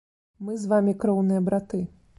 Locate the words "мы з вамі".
0.47-0.97